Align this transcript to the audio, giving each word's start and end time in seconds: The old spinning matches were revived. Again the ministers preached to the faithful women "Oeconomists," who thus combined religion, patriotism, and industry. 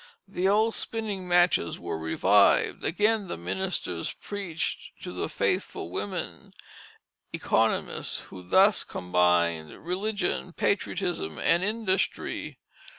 The 0.27 0.47
old 0.47 0.73
spinning 0.73 1.27
matches 1.27 1.77
were 1.79 1.95
revived. 1.99 2.83
Again 2.83 3.27
the 3.27 3.37
ministers 3.37 4.11
preached 4.11 4.99
to 5.03 5.13
the 5.13 5.29
faithful 5.29 5.91
women 5.91 6.53
"Oeconomists," 7.35 8.21
who 8.21 8.41
thus 8.41 8.83
combined 8.83 9.85
religion, 9.85 10.53
patriotism, 10.53 11.37
and 11.37 11.63
industry. 11.63 12.57